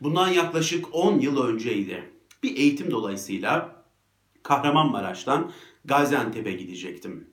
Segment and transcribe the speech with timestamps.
[0.00, 2.10] Bundan yaklaşık 10 yıl önceydi.
[2.42, 3.84] Bir eğitim dolayısıyla
[4.42, 5.52] Kahramanmaraş'tan
[5.84, 7.30] Gaziantep'e gidecektim.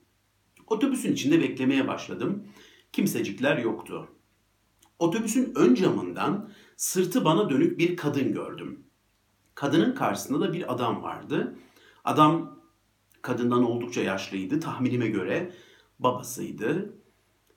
[0.68, 2.48] Otobüsün içinde beklemeye başladım.
[2.92, 4.08] Kimsecikler yoktu.
[5.00, 8.84] Otobüsün ön camından sırtı bana dönük bir kadın gördüm.
[9.56, 11.56] Kadının karşısında da bir adam vardı.
[12.04, 12.60] Adam
[13.22, 14.60] kadından oldukça yaşlıydı.
[14.60, 15.52] Tahminime göre
[16.00, 16.94] babasıydı.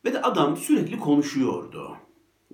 [0.05, 1.97] Ve de adam sürekli konuşuyordu.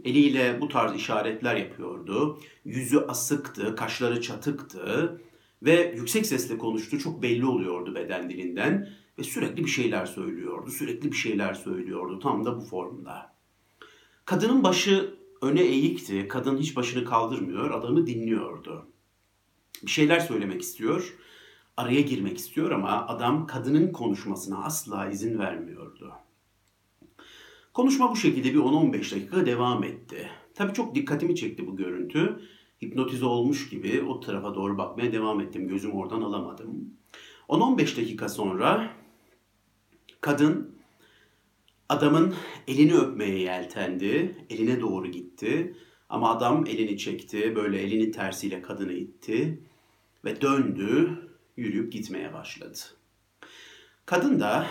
[0.04, 2.40] Eliyle bu tarz işaretler yapıyordu.
[2.64, 5.20] Yüzü asıktı, kaşları çatıktı
[5.62, 6.98] ve yüksek sesle konuştu.
[6.98, 10.70] Çok belli oluyordu beden dilinden ve sürekli bir şeyler söylüyordu.
[10.70, 13.32] Sürekli bir şeyler söylüyordu tam da bu formda.
[14.24, 16.28] Kadının başı öne eğikti.
[16.28, 18.86] Kadın hiç başını kaldırmıyor, adamı dinliyordu.
[19.82, 21.14] Bir şeyler söylemek istiyor,
[21.76, 26.12] araya girmek istiyor ama adam kadının konuşmasına asla izin vermiyordu.
[27.74, 30.30] Konuşma bu şekilde bir 10-15 dakika devam etti.
[30.54, 32.40] Tabii çok dikkatimi çekti bu görüntü.
[32.82, 35.68] Hipnotize olmuş gibi o tarafa doğru bakmaya devam ettim.
[35.68, 36.94] Gözüm oradan alamadım.
[37.48, 38.90] 10-15 dakika sonra
[40.20, 40.74] kadın
[41.88, 42.34] adamın
[42.68, 44.36] elini öpmeye yeltendi.
[44.50, 45.76] Eline doğru gitti.
[46.08, 47.56] Ama adam elini çekti.
[47.56, 49.60] Böyle elini tersiyle kadını itti.
[50.24, 51.18] Ve döndü.
[51.56, 52.78] Yürüyüp gitmeye başladı.
[54.06, 54.66] Kadın da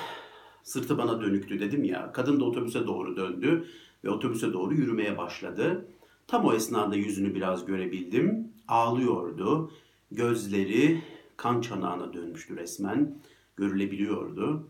[0.70, 2.12] Sırtı bana dönüktü dedim ya.
[2.12, 3.66] Kadın da otobüse doğru döndü
[4.04, 5.86] ve otobüse doğru yürümeye başladı.
[6.28, 8.48] Tam o esnada yüzünü biraz görebildim.
[8.68, 9.72] Ağlıyordu.
[10.12, 11.04] Gözleri
[11.38, 13.18] kan çanağına dönmüştü resmen.
[13.56, 14.68] Görülebiliyordu.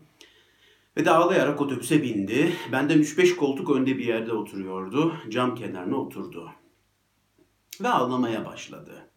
[0.96, 2.52] Ve de ağlayarak otobüse bindi.
[2.72, 5.14] Benden 3-5 koltuk önde bir yerde oturuyordu.
[5.28, 6.50] Cam kenarına oturdu.
[7.80, 9.10] Ve ağlamaya başladı.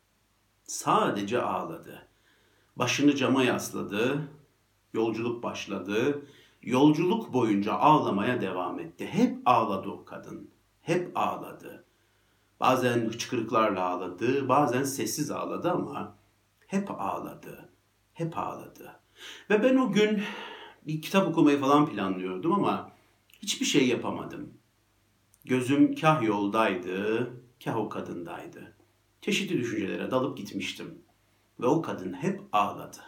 [0.63, 2.07] Sadece ağladı.
[2.75, 4.21] Başını cama yasladı.
[4.93, 6.21] Yolculuk başladı.
[6.63, 9.07] Yolculuk boyunca ağlamaya devam etti.
[9.07, 10.49] Hep ağladı o kadın.
[10.81, 11.85] Hep ağladı.
[12.59, 16.17] Bazen hıçkırıklarla ağladı, bazen sessiz ağladı ama
[16.67, 17.69] hep ağladı.
[18.13, 18.99] Hep ağladı.
[19.49, 20.23] Ve ben o gün
[20.87, 22.91] bir kitap okumayı falan planlıyordum ama
[23.41, 24.53] hiçbir şey yapamadım.
[25.45, 27.29] Gözüm kah yoldaydı,
[27.63, 28.77] kah o kadındaydı.
[29.21, 31.01] Çeşitli düşüncelere dalıp gitmiştim.
[31.59, 33.01] Ve o kadın hep ağladı.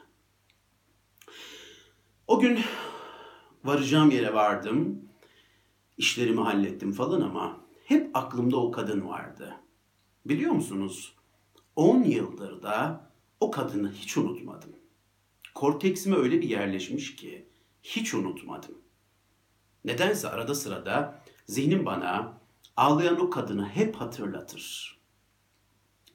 [2.28, 2.60] O gün
[3.66, 5.02] varacağım yere vardım.
[5.98, 9.56] İşlerimi hallettim falan ama hep aklımda o kadın vardı.
[10.26, 11.16] Biliyor musunuz?
[11.76, 13.06] 10 yıldır da
[13.40, 14.70] o kadını hiç unutmadım.
[15.56, 17.50] Korteksime öyle bir yerleşmiş ki
[17.84, 18.78] hiç unutmadım.
[19.86, 22.42] Nedense arada sırada zihnim bana
[22.78, 24.98] ağlayan o kadını hep hatırlatır.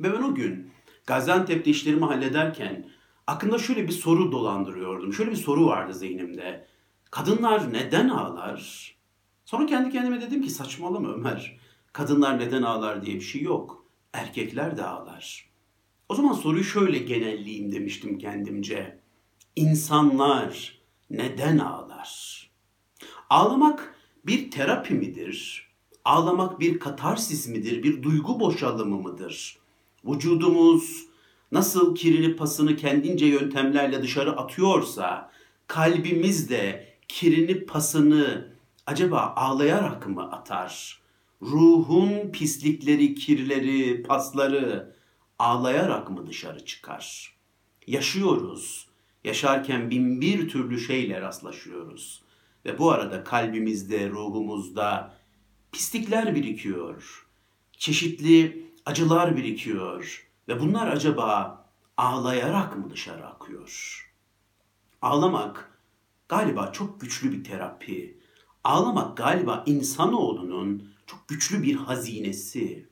[0.00, 0.70] Ve ben o gün
[1.06, 2.90] Gaziantep'te işlerimi hallederken
[3.26, 5.12] aklımda şöyle bir soru dolandırıyordum.
[5.12, 6.66] Şöyle bir soru vardı zihnimde.
[7.10, 8.94] Kadınlar neden ağlar?
[9.44, 11.58] Sonra kendi kendime dedim ki saçmalama Ömer.
[11.92, 13.84] Kadınlar neden ağlar diye bir şey yok.
[14.12, 15.50] Erkekler de ağlar.
[16.08, 19.00] O zaman soruyu şöyle genelleyeyim demiştim kendimce.
[19.56, 20.78] İnsanlar
[21.10, 22.50] neden ağlar?
[23.30, 23.94] Ağlamak
[24.26, 25.68] bir terapi midir?
[26.04, 27.82] Ağlamak bir katarsis midir?
[27.82, 29.58] Bir duygu boşalımı mıdır?
[30.04, 31.06] Vücudumuz
[31.52, 35.30] nasıl kirini pasını kendince yöntemlerle dışarı atıyorsa
[35.66, 38.52] kalbimiz de kirini pasını
[38.86, 41.00] acaba ağlayarak mı atar?
[41.42, 44.96] Ruhun pislikleri, kirleri, pasları
[45.38, 47.34] ağlayarak mı dışarı çıkar?
[47.86, 48.88] Yaşıyoruz.
[49.24, 52.22] Yaşarken bin bir türlü şeyle rastlaşıyoruz.
[52.64, 55.14] Ve bu arada kalbimizde, ruhumuzda
[55.72, 57.26] pislikler birikiyor.
[57.72, 60.26] Çeşitli acılar birikiyor.
[60.48, 61.60] Ve bunlar acaba
[61.96, 64.06] ağlayarak mı dışarı akıyor?
[65.02, 65.69] Ağlamak
[66.30, 68.18] galiba çok güçlü bir terapi.
[68.64, 72.88] Ağlamak galiba insanoğlunun çok güçlü bir hazinesi.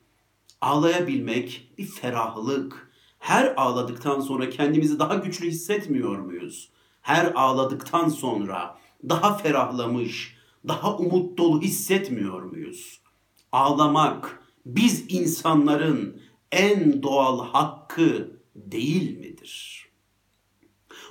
[0.61, 2.91] Ağlayabilmek bir ferahlık.
[3.19, 6.71] Her ağladıktan sonra kendimizi daha güçlü hissetmiyor muyuz?
[7.01, 8.79] Her ağladıktan sonra
[9.09, 10.37] daha ferahlamış,
[10.69, 13.01] daha umut dolu hissetmiyor muyuz?
[13.53, 16.23] Ağlamak biz insanların
[16.53, 19.87] en doğal hakkı değil midir?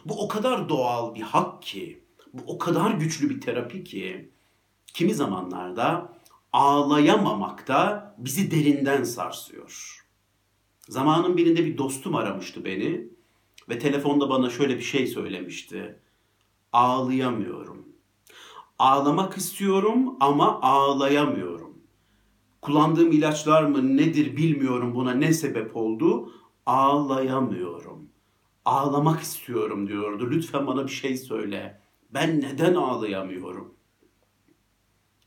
[0.05, 4.29] Bu o kadar doğal bir hak ki bu o kadar güçlü bir terapi ki
[4.93, 6.13] kimi zamanlarda
[6.53, 10.03] ağlayamamak da bizi derinden sarsıyor.
[10.89, 13.07] Zamanın birinde bir dostum aramıştı beni
[13.69, 15.99] ve telefonda bana şöyle bir şey söylemişti.
[16.73, 17.87] Ağlayamıyorum.
[18.79, 21.77] Ağlamak istiyorum ama ağlayamıyorum.
[22.61, 26.33] Kullandığım ilaçlar mı nedir bilmiyorum buna ne sebep oldu.
[26.65, 28.09] Ağlayamıyorum.
[28.65, 30.27] Ağlamak istiyorum diyordu.
[30.31, 31.81] Lütfen bana bir şey söyle.
[32.13, 33.73] Ben neden ağlayamıyorum?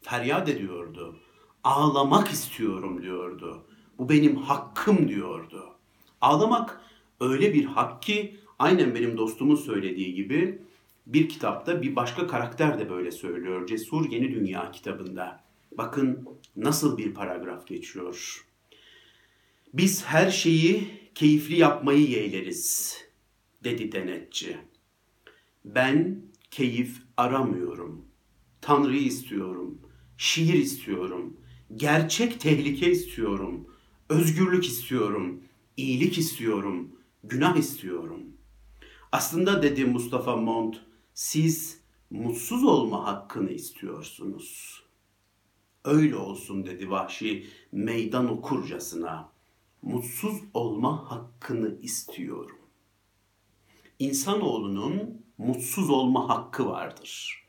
[0.03, 1.17] Feryat ediyordu.
[1.65, 3.67] Ağlamak istiyorum diyordu.
[3.99, 5.75] Bu benim hakkım diyordu.
[6.21, 6.81] Ağlamak
[7.21, 10.63] öyle bir hak ki aynen benim dostumun söylediği gibi
[11.07, 13.67] bir kitapta bir başka karakter de böyle söylüyor.
[13.67, 15.45] Cesur Yeni Dünya kitabında.
[15.73, 18.47] Bakın nasıl bir paragraf geçiyor.
[19.75, 22.99] Biz her şeyi keyifli yapmayı yeğleriz,
[23.65, 24.57] dedi denetçi.
[25.65, 28.05] Ben keyif aramıyorum.
[28.61, 29.79] Tanrı'yı istiyorum.
[30.17, 31.37] Şiir istiyorum.
[31.77, 33.67] Gerçek tehlike istiyorum.
[34.09, 35.43] Özgürlük istiyorum.
[35.77, 36.93] iyilik istiyorum.
[37.25, 38.21] Günah istiyorum.
[39.13, 40.77] Aslında dedi Mustafa Mont,
[41.15, 41.81] siz
[42.11, 44.83] mutsuz olma hakkını istiyorsunuz.
[45.85, 49.33] Öyle olsun dedi vahşi meydan okurcasına.
[49.83, 52.59] Mutsuz olma hakkını istiyorum.
[53.99, 57.43] İnsanoğlunun mutsuz olma hakkı vardır.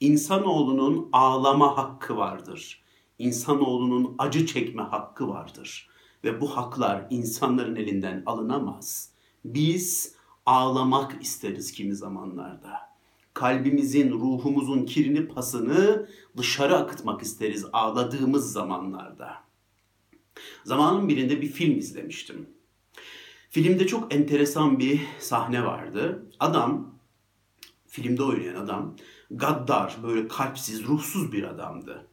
[0.00, 2.82] İnsanoğlunun ağlama hakkı vardır.
[3.18, 5.88] İnsanoğlunun acı çekme hakkı vardır.
[6.24, 9.10] Ve bu haklar insanların elinden alınamaz.
[9.44, 10.14] Biz
[10.46, 12.90] ağlamak isteriz kimi zamanlarda.
[13.34, 19.34] Kalbimizin, ruhumuzun kirini pasını dışarı akıtmak isteriz ağladığımız zamanlarda.
[20.64, 22.50] Zamanın birinde bir film izlemiştim.
[23.50, 26.26] Filmde çok enteresan bir sahne vardı.
[26.40, 26.99] Adam,
[27.90, 28.96] filmde oynayan adam,
[29.30, 32.06] gaddar, böyle kalpsiz, ruhsuz bir adamdı.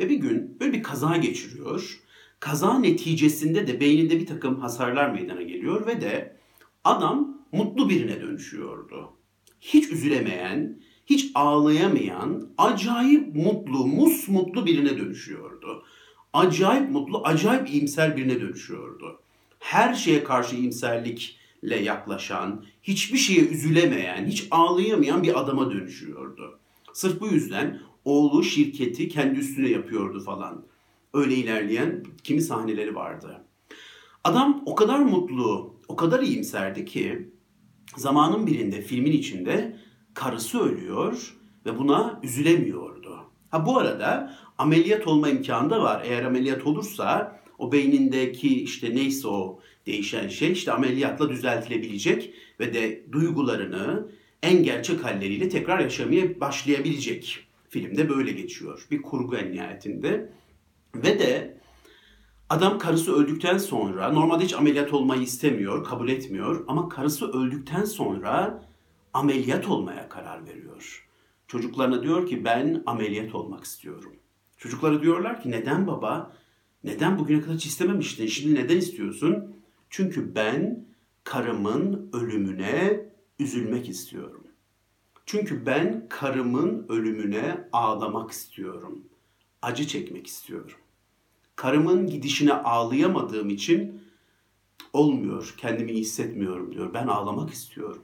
[0.00, 2.00] Ve bir gün böyle bir kaza geçiriyor.
[2.40, 6.36] Kaza neticesinde de beyninde bir takım hasarlar meydana geliyor ve de
[6.84, 9.12] adam mutlu birine dönüşüyordu.
[9.60, 15.84] Hiç üzülemeyen, hiç ağlayamayan, acayip mutlu, mus mutlu birine dönüşüyordu.
[16.32, 19.20] Acayip mutlu, acayip iyimser birine dönüşüyordu.
[19.58, 26.58] Her şeye karşı iyimserlikle yaklaşan, hiçbir şeye üzülemeyen, hiç ağlayamayan bir adama dönüşüyordu.
[26.92, 30.64] Sırf bu yüzden oğlu şirketi kendi üstüne yapıyordu falan.
[31.14, 33.44] Öyle ilerleyen kimi sahneleri vardı.
[34.24, 37.28] Adam o kadar mutlu, o kadar iyimserdi ki
[37.96, 39.76] zamanın birinde filmin içinde
[40.14, 43.18] karısı ölüyor ve buna üzülemiyordu.
[43.50, 46.02] Ha bu arada ameliyat olma imkanı da var.
[46.04, 53.04] Eğer ameliyat olursa o beynindeki işte neyse o değişen şey işte ameliyatla düzeltilebilecek ve de
[53.12, 54.08] duygularını
[54.42, 57.46] en gerçek halleriyle tekrar yaşamaya başlayabilecek.
[57.68, 58.86] Filmde böyle geçiyor.
[58.90, 60.32] Bir kurgu en nihayetinde.
[60.94, 61.58] Ve de
[62.50, 68.62] Adam karısı öldükten sonra normalde hiç ameliyat olmayı istemiyor, kabul etmiyor ama karısı öldükten sonra
[69.12, 71.08] ameliyat olmaya karar veriyor.
[71.46, 74.16] Çocuklarına diyor ki ben ameliyat olmak istiyorum.
[74.56, 76.36] Çocukları diyorlar ki neden baba?
[76.84, 78.26] Neden bugüne kadar hiç istememiştin?
[78.26, 79.53] Şimdi neden istiyorsun?
[79.96, 80.84] Çünkü ben
[81.24, 83.08] karımın ölümüne
[83.38, 84.44] üzülmek istiyorum.
[85.26, 89.04] Çünkü ben karımın ölümüne ağlamak istiyorum.
[89.62, 90.76] Acı çekmek istiyorum
[91.56, 94.02] karımın gidişine ağlayamadığım için
[94.92, 95.54] olmuyor.
[95.56, 96.94] Kendimi iyi hissetmiyorum diyor.
[96.94, 98.02] Ben ağlamak istiyorum.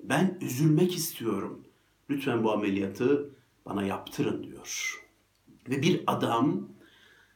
[0.00, 1.64] Ben üzülmek istiyorum.
[2.10, 3.30] Lütfen bu ameliyatı
[3.66, 5.00] bana yaptırın diyor.
[5.68, 6.68] Ve bir adam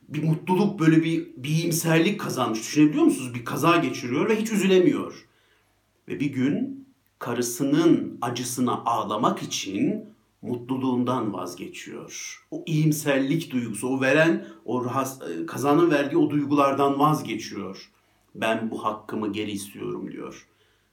[0.08, 2.58] bir mutluluk böyle bir, bir iyimserlik kazanmış.
[2.58, 3.34] Düşünebiliyor musunuz?
[3.34, 5.26] Bir kaza geçiriyor ve hiç üzülemiyor.
[6.08, 6.86] Ve bir gün
[7.18, 10.04] karısının acısına ağlamak için
[10.42, 12.44] mutluluğundan vazgeçiyor.
[12.50, 17.90] O iyimserlik duygusu, o veren, o e, kazanın verdiği o duygulardan vazgeçiyor.
[18.34, 20.46] Ben bu hakkımı geri istiyorum diyor.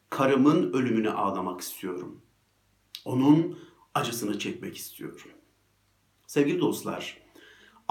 [0.09, 2.21] Karımın ölümüne ağlamak istiyorum.
[3.05, 3.59] Onun
[3.93, 5.31] acısını çekmek istiyorum.
[6.27, 7.20] Sevgili dostlar,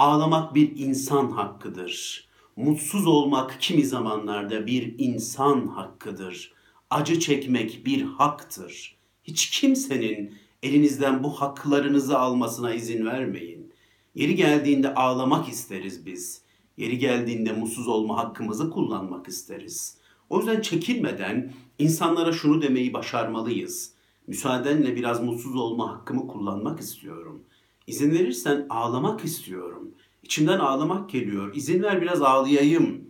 [0.00, 2.28] ağlamak bir insan hakkıdır.
[2.56, 6.52] Mutsuz olmak kimi zamanlarda bir insan hakkıdır.
[6.90, 8.96] Acı çekmek bir haktır.
[9.24, 13.72] Hiç kimsenin Elinizden bu haklarınızı almasına izin vermeyin.
[14.14, 16.42] Yeri geldiğinde ağlamak isteriz biz.
[16.76, 19.96] Yeri geldiğinde mutsuz olma hakkımızı kullanmak isteriz.
[20.30, 23.92] O yüzden çekinmeden insanlara şunu demeyi başarmalıyız.
[24.26, 27.42] Müsaadenle biraz mutsuz olma hakkımı kullanmak istiyorum.
[27.90, 29.94] İzin verirsen ağlamak istiyorum.
[30.22, 31.54] İçimden ağlamak geliyor.
[31.54, 33.04] İzin ver biraz ağlayayım.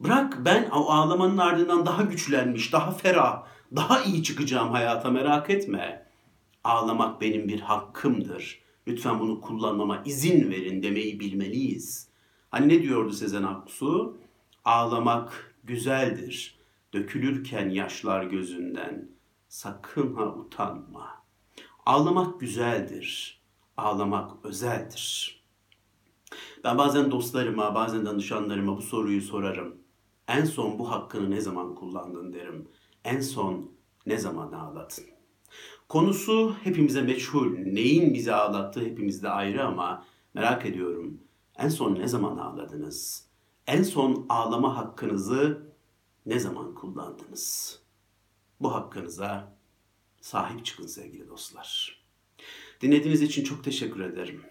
[0.00, 3.46] Bırak ben o ağlamanın ardından daha güçlenmiş, daha ferah,
[3.76, 6.06] daha iyi çıkacağım hayata merak etme.
[6.64, 8.62] Ağlamak benim bir hakkımdır.
[8.86, 12.08] Lütfen bunu kullanmama izin verin demeyi bilmeliyiz.
[12.50, 14.16] Hani ne diyordu Sezen Aksu?
[14.64, 16.58] Ağlamak güzeldir.
[16.92, 19.08] Dökülürken yaşlar gözünden.
[19.48, 21.24] Sakın ha utanma.
[21.86, 23.43] Ağlamak güzeldir.
[23.76, 25.34] Ağlamak özeldir.
[26.64, 29.76] Ben bazen dostlarıma, bazen danışanlarıma bu soruyu sorarım.
[30.28, 32.68] En son bu hakkını ne zaman kullandın derim.
[33.04, 33.70] En son
[34.06, 35.04] ne zaman ağladın?
[35.88, 37.58] Konusu hepimize meçhul.
[37.58, 41.20] Neyin bizi ağlattığı hepimizde ayrı ama merak ediyorum.
[41.58, 43.26] En son ne zaman ağladınız?
[43.66, 45.72] En son ağlama hakkınızı
[46.26, 47.78] ne zaman kullandınız?
[48.60, 49.56] Bu hakkınıza
[50.20, 52.03] sahip çıkın sevgili dostlar.
[52.84, 54.42] Dinlediğiniz için çok teşekkür ederim.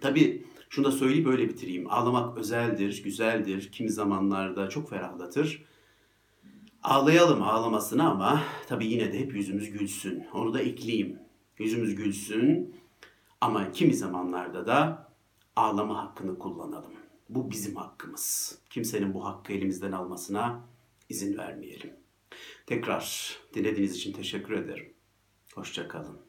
[0.00, 1.90] Tabii şunu da söyleyip böyle bitireyim.
[1.90, 3.72] Ağlamak özeldir, güzeldir.
[3.72, 5.64] Kimi zamanlarda çok ferahlatır.
[6.82, 10.24] Ağlayalım ağlamasına ama tabii yine de hep yüzümüz gülsün.
[10.32, 11.18] Onu da ekleyeyim.
[11.58, 12.74] Yüzümüz gülsün
[13.40, 15.08] ama kimi zamanlarda da
[15.56, 16.92] ağlama hakkını kullanalım.
[17.28, 18.58] Bu bizim hakkımız.
[18.70, 20.60] Kimsenin bu hakkı elimizden almasına
[21.08, 21.92] izin vermeyelim.
[22.66, 24.92] Tekrar dinlediğiniz için teşekkür ederim.
[25.54, 26.27] Hoşçakalın.